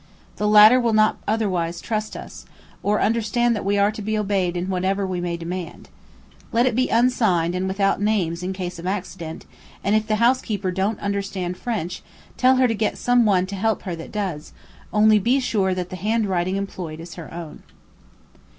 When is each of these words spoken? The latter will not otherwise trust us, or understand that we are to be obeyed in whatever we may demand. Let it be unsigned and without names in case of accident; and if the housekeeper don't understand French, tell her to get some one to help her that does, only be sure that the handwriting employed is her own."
The 0.37 0.47
latter 0.47 0.79
will 0.79 0.93
not 0.93 1.17
otherwise 1.27 1.79
trust 1.79 2.17
us, 2.17 2.47
or 2.81 2.99
understand 2.99 3.55
that 3.55 3.63
we 3.63 3.77
are 3.77 3.91
to 3.91 4.01
be 4.01 4.17
obeyed 4.17 4.57
in 4.57 4.67
whatever 4.67 5.05
we 5.05 5.21
may 5.21 5.37
demand. 5.37 5.89
Let 6.51 6.65
it 6.65 6.73
be 6.73 6.89
unsigned 6.89 7.53
and 7.53 7.67
without 7.67 8.01
names 8.01 8.41
in 8.41 8.51
case 8.51 8.79
of 8.79 8.87
accident; 8.87 9.45
and 9.83 9.95
if 9.95 10.07
the 10.07 10.15
housekeeper 10.15 10.71
don't 10.71 10.99
understand 11.01 11.55
French, 11.55 12.01
tell 12.35 12.55
her 12.55 12.67
to 12.67 12.73
get 12.73 12.97
some 12.97 13.27
one 13.27 13.45
to 13.45 13.55
help 13.55 13.83
her 13.83 13.95
that 13.95 14.11
does, 14.11 14.53
only 14.91 15.19
be 15.19 15.39
sure 15.39 15.75
that 15.75 15.91
the 15.91 15.95
handwriting 15.97 16.55
employed 16.55 16.99
is 16.99 17.13
her 17.13 17.31
own." 17.31 17.61